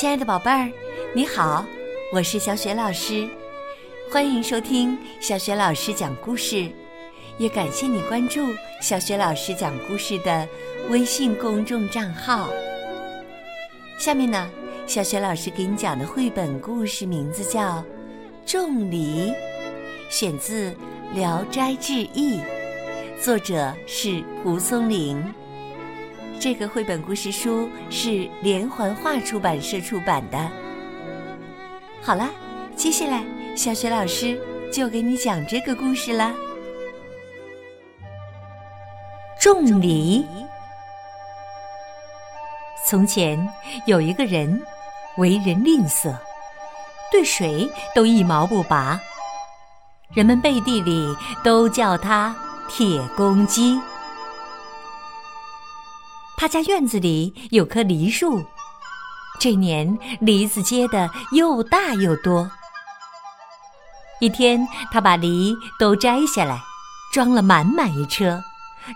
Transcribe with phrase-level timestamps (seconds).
[0.00, 0.72] 亲爱的宝贝儿，
[1.14, 1.62] 你好，
[2.10, 3.28] 我是小雪老师，
[4.10, 6.70] 欢迎收听小雪老师讲故事，
[7.36, 8.40] 也感谢你关注
[8.80, 10.48] 小雪老师讲故事的
[10.88, 12.48] 微信公众账号。
[13.98, 14.50] 下面呢，
[14.86, 17.60] 小雪老师给你讲的绘本故事名字叫
[18.46, 19.30] 《种梨》，
[20.08, 20.70] 选自
[21.12, 22.38] 《聊斋志异》，
[23.22, 25.22] 作者是蒲松龄。
[26.40, 30.50] 这个绘本故事书是连环画出版社出版的。
[32.00, 32.30] 好了，
[32.74, 33.22] 接下来
[33.54, 34.40] 小雪老师
[34.72, 36.32] 就给你讲这个故事啦。
[39.38, 40.24] 种梨。
[42.86, 43.38] 从前
[43.84, 44.62] 有一个人，
[45.18, 46.16] 为人吝啬，
[47.12, 48.98] 对谁都一毛不拔，
[50.14, 52.34] 人们背地里都叫他
[52.66, 53.78] 铁公鸡。
[56.40, 58.42] 他家院子里有棵梨树，
[59.38, 62.50] 这年梨子结的又大又多。
[64.22, 66.58] 一天，他把梨都摘下来，
[67.12, 68.42] 装了满满一车，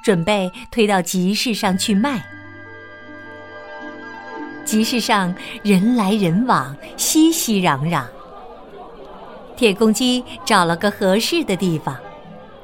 [0.03, 2.25] 准备推到集市上去卖。
[4.65, 8.06] 集市上人来人往，熙熙攘攘。
[9.55, 11.95] 铁公鸡找了个合适的地方，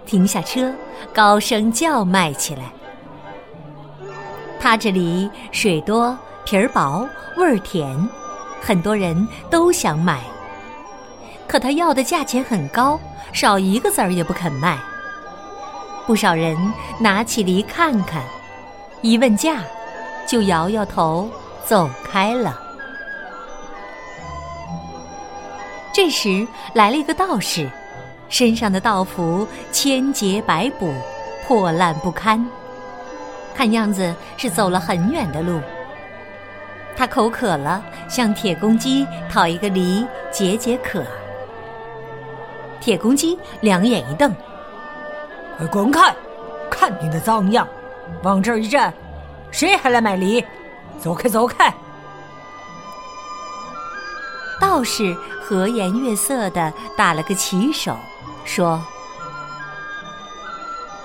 [0.06, 0.74] 停下车，
[1.12, 2.72] 高声叫卖起来。
[4.60, 7.08] 他这里水多皮儿薄
[7.38, 8.08] 味儿甜，
[8.60, 10.20] 很多人都想买。
[11.48, 13.00] 可他要的价钱很高，
[13.32, 14.78] 少一个子儿也不肯卖。
[16.06, 16.56] 不少人
[16.98, 18.22] 拿起梨看看，
[19.00, 19.62] 一问价，
[20.26, 21.28] 就摇摇头
[21.64, 22.60] 走开了。
[25.92, 27.68] 这时来了一个道士，
[28.28, 30.92] 身上的道服千劫百补，
[31.46, 32.46] 破烂不堪。
[33.54, 35.60] 看样子是走了很远的路。
[36.96, 41.02] 他口渴了，向铁公鸡讨一个梨解解渴。
[42.80, 44.34] 铁公鸡两眼一瞪
[45.56, 46.14] ：“快滚开！
[46.70, 47.66] 看你的脏样，
[48.22, 48.92] 往这儿一站，
[49.50, 50.44] 谁还来买梨？
[50.98, 51.72] 走开，走开！”
[54.60, 57.96] 道士和颜悦色的打了个旗手，
[58.44, 58.82] 说。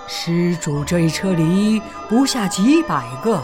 [0.07, 3.41] 施主这一车梨不下几百个，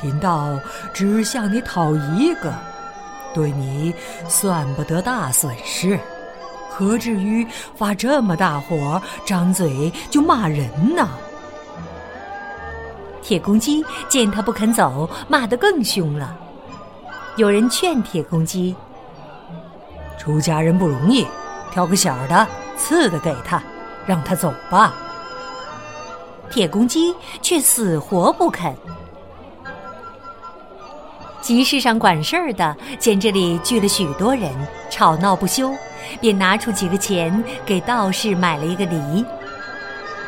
[0.00, 0.58] 贫道
[0.92, 2.52] 只向你讨一个，
[3.34, 3.94] 对你
[4.28, 5.98] 算不得大损失，
[6.70, 11.08] 何至于发这么大火，张嘴就骂人呢？
[13.20, 16.36] 铁公鸡见他不肯走，骂得更凶了。
[17.34, 18.74] 有人劝铁公鸡
[20.16, 21.26] ：“出家人不容易，
[21.72, 22.46] 挑个小的、
[22.76, 23.60] 次的给他，
[24.06, 24.94] 让他走吧。”
[26.50, 28.74] 铁公鸡却死活不肯。
[31.40, 34.50] 集市上管事儿的见这里聚了许多人，
[34.90, 35.72] 吵闹不休，
[36.20, 39.24] 便拿出几个钱给道士买了一个梨。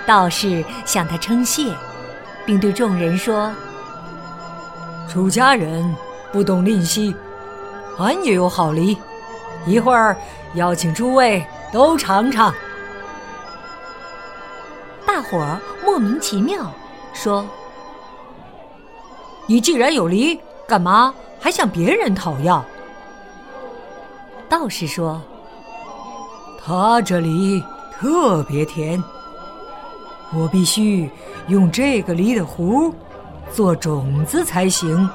[0.06, 1.72] 道士向他称谢，
[2.46, 3.52] 并对众人说
[5.10, 5.92] ：“出家人
[6.32, 7.14] 不懂吝惜，
[7.98, 8.96] 俺也有好梨，
[9.66, 10.16] 一会儿
[10.54, 12.54] 邀请诸位都尝尝。”
[15.30, 16.72] 伙儿莫名其妙，
[17.12, 17.44] 说
[19.46, 22.64] ：“你既然有梨，干嘛还向别人讨要？”
[24.48, 25.20] 道士说
[26.64, 27.62] ：“他这梨
[27.92, 29.02] 特别甜，
[30.32, 31.10] 我必须
[31.48, 32.90] 用这个梨的核
[33.52, 35.08] 做种子才行。”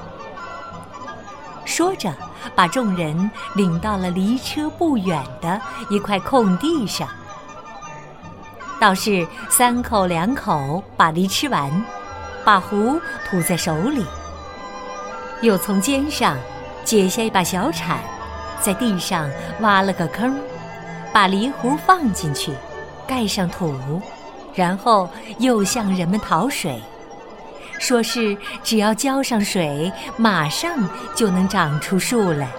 [1.66, 2.12] 说着，
[2.54, 5.60] 把众人领到了离车不远的
[5.90, 7.08] 一块空地上。
[8.84, 11.70] 道士三口两口把梨吃完，
[12.44, 14.04] 把核吐在手里，
[15.40, 16.36] 又从肩上
[16.84, 17.98] 解下一把小铲，
[18.60, 19.26] 在地上
[19.60, 20.38] 挖了个坑，
[21.14, 22.52] 把梨核放进去，
[23.06, 23.74] 盖上土，
[24.54, 25.08] 然后
[25.38, 26.78] 又向人们讨水，
[27.78, 32.50] 说是只要浇上水，马上就能长出树来。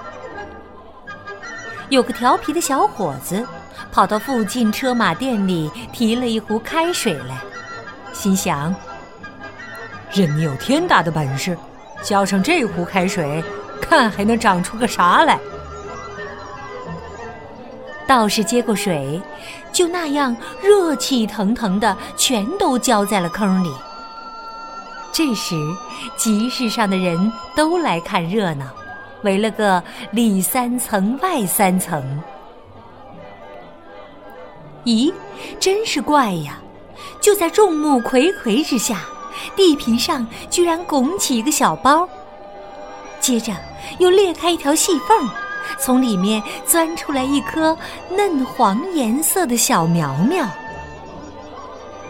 [1.90, 3.46] 有个调皮的小伙子。
[3.92, 7.38] 跑到附近车马店里提了一壶开水来，
[8.13, 8.74] 心想：
[10.12, 11.57] 任你有天大的本事，
[12.01, 13.44] 浇上这壶开水，
[13.81, 15.39] 看还能长出个啥来。
[18.07, 19.19] 道士接过水，
[19.74, 23.74] 就那样热气腾腾的，全都浇在了坑里。
[25.12, 25.56] 这时，
[26.16, 28.66] 集市上的人都来看热闹，
[29.24, 29.81] 围了个
[30.12, 32.22] 里三层外三层。
[34.86, 35.12] 咦，
[35.60, 36.60] 真是怪呀！
[37.20, 39.02] 就在众目睽睽之下，
[39.56, 42.08] 地皮上居然拱起一个小包。
[43.20, 43.52] 接着
[43.98, 45.28] 又裂开一条细缝，
[45.80, 47.76] 从里面钻出来一颗
[48.12, 50.48] 嫩黄颜色的小苗苗。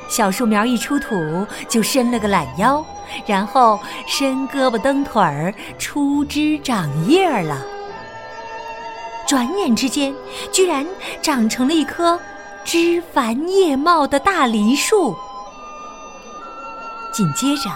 [0.10, 1.16] 小树苗一出土
[1.70, 2.86] 就伸了个懒腰，
[3.26, 7.66] 然后伸胳膊蹬腿儿，出枝长叶了。
[9.26, 10.14] 转眼之间，
[10.52, 10.86] 居然
[11.22, 12.20] 长成了一棵
[12.66, 15.16] 枝繁叶茂的大梨树。
[17.12, 17.70] 紧接着，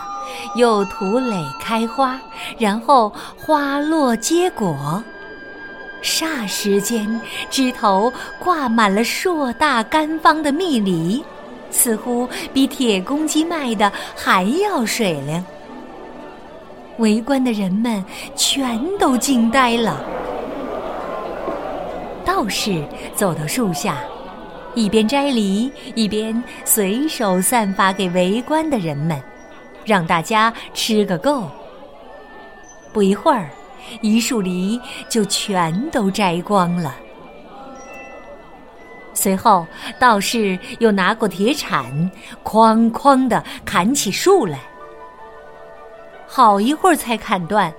[0.56, 2.20] 又土蕾开花，
[2.58, 5.02] 然后花落结果。
[6.02, 7.22] 霎时间，
[7.52, 11.24] 枝头挂满了硕大干方的蜜梨。
[11.72, 15.46] 似乎比铁公鸡卖的还要水灵。
[16.98, 18.04] 围观的人们
[18.36, 20.04] 全都惊呆了。
[22.26, 22.84] 道士
[23.16, 24.00] 走到树下，
[24.80, 29.22] 一边摘梨，一边随手散发给围观的人们，
[29.84, 31.52] 让大家吃个够。
[32.94, 33.50] 不一会儿，
[34.00, 34.80] 一树梨
[35.10, 36.96] 就全都摘光了。
[39.14, 39.68] 随后，
[40.00, 42.10] 道士又拿过铁铲，
[42.46, 44.60] 哐哐地砍起树来。
[46.26, 47.74] 好一会儿才砍断，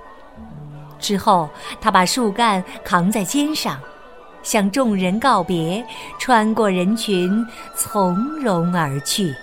[0.99, 1.49] 之后
[1.81, 3.79] 他把树干扛在肩上，
[4.43, 5.85] 向众人告别，
[6.19, 7.45] 穿过人群，
[7.75, 9.33] 从容而去。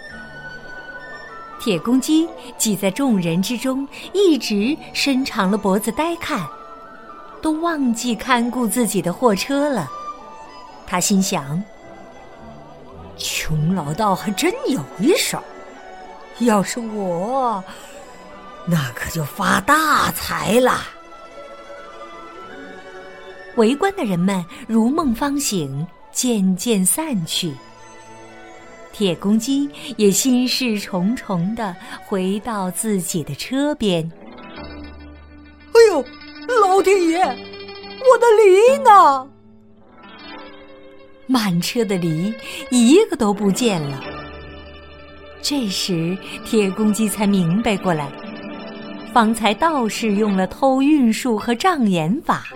[1.60, 6.46] 铁公鸡挤在众人之中，一直伸长了脖子呆看，
[7.42, 9.88] 都忘记看顾自己的货车了。
[10.86, 11.62] 他心想。
[13.16, 15.42] 穷老道还真有一手，
[16.38, 17.62] 要是我，
[18.64, 20.80] 那可就发大财了。
[23.58, 27.52] 围观的人们如梦方醒，渐渐散去。
[28.92, 31.74] 铁公鸡也心事重重的
[32.06, 34.08] 回到自己的车边。
[35.72, 36.04] 哎呦，
[36.62, 39.28] 老天爷，我的梨呢？
[41.26, 42.32] 满车的梨，
[42.70, 44.00] 一个都不见了。
[45.42, 48.08] 这时，铁公鸡才明白过来，
[49.12, 52.46] 方才道士用了偷运术和障眼法，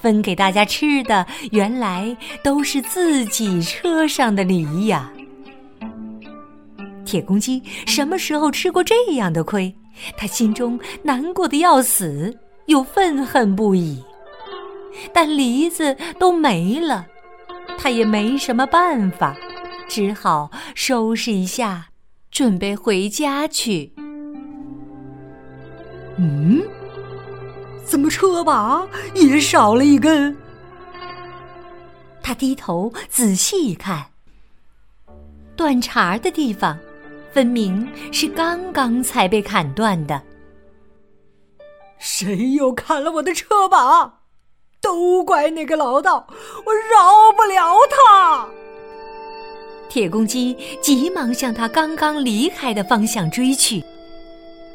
[0.00, 5.12] 分给大家吃的，原来都是自己车上的梨呀。
[7.04, 9.74] 铁公鸡什么时候吃过这样的亏？
[10.16, 12.36] 他心中难过的要死，
[12.66, 14.02] 又愤恨不已。
[15.12, 17.06] 但梨子都没了。
[17.78, 19.36] 他也没什么办法，
[19.88, 21.86] 只好收拾一下，
[22.30, 23.92] 准备回家去。
[26.16, 26.60] 嗯，
[27.98, 30.36] 怎么车把也少了一根？
[32.22, 34.06] 他低头仔细一看，
[35.56, 36.78] 断茬的地方，
[37.32, 40.22] 分明是刚刚才被砍断的。
[41.98, 44.20] 谁又砍了我的车把？
[44.80, 46.24] 都怪那个老道，
[46.64, 48.48] 我饶不了他！
[49.88, 53.82] 铁公鸡急忙向他刚刚离开的方向追去，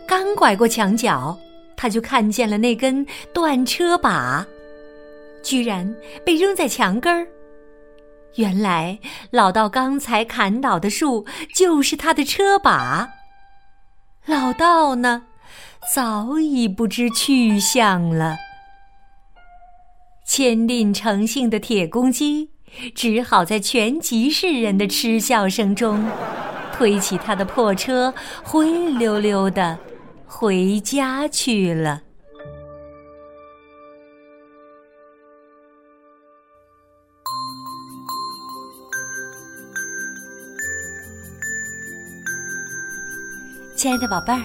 [0.05, 1.37] 刚拐过墙角，
[1.83, 4.47] 他就看见了那根断车把，
[5.44, 5.94] 居然
[6.25, 7.27] 被扔在墙根儿。
[8.35, 8.97] 原来
[9.31, 13.09] 老道刚才砍倒的树就是他的车把，
[14.25, 15.24] 老道呢，
[15.93, 18.38] 早已不知去向了。
[20.25, 22.51] 谦吝诚信的铁公鸡，
[22.96, 26.10] 只好在全集市人的嗤笑声中，
[26.72, 29.77] 推起他的破车，灰溜溜的
[30.43, 32.01] 回家去了。
[43.73, 44.41] 亲爱的宝贝儿，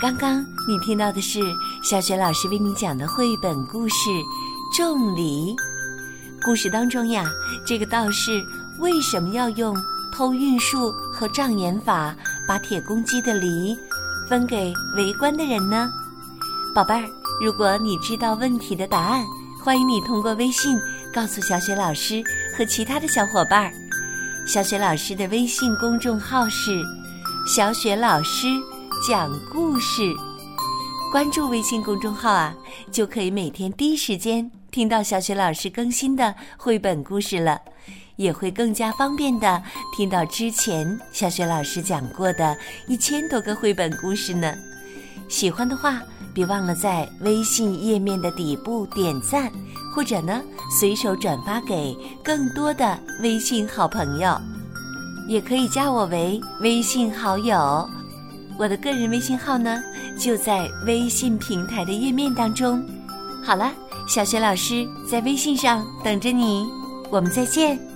[0.00, 1.40] 刚刚你听到的是
[1.82, 3.94] 小雪老师为你讲的绘本故事。
[4.72, 5.56] 种梨，
[6.44, 7.28] 故事当中呀，
[7.66, 8.40] 这个道士
[8.78, 9.76] 为什么要用
[10.12, 12.14] 偷运术和障眼法
[12.46, 13.76] 把铁公鸡的梨
[14.28, 15.90] 分给围观的人呢？
[16.74, 17.06] 宝贝儿，
[17.44, 19.24] 如果你知道问题的答案，
[19.62, 20.78] 欢迎你通过微信
[21.12, 22.22] 告诉小雪老师
[22.56, 23.72] 和其他的小伙伴儿。
[24.46, 26.82] 小雪老师的微信公众号是
[27.46, 28.46] “小雪老师
[29.06, 30.02] 讲故事”，
[31.12, 32.54] 关注微信公众号啊，
[32.90, 34.50] 就可以每天第一时间。
[34.70, 37.60] 听到小雪老师更新的绘本故事了，
[38.16, 39.62] 也会更加方便的
[39.96, 44.54] 听到之前小雪老师讲过的一千多个绘本故事呢。
[45.28, 46.02] 喜欢的话，
[46.34, 49.50] 别忘了在微信页面的底部点赞，
[49.94, 50.42] 或者呢
[50.78, 54.38] 随手转发给更多的微信好朋友。
[55.28, 57.88] 也可以加我为微信好友，
[58.58, 59.80] 我的个人微信号呢
[60.18, 62.84] 就在微信平台的页面当中。
[63.42, 63.72] 好了，
[64.06, 66.66] 小雪老师在微信上等着你，
[67.10, 67.91] 我们再见。